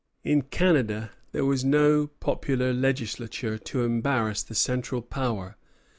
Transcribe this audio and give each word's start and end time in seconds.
In 0.23 0.41
Canada 0.41 1.11
there 1.31 1.45
was 1.45 1.63
no 1.63 2.07
popular 2.07 2.73
legislature 2.73 3.59
to 3.59 3.83
embarrass 3.83 4.41
the 4.41 4.55
central 4.55 5.03
power. 5.03 5.57